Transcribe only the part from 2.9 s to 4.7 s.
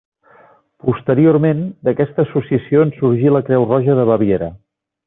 sorgí la Creu roja de Baviera.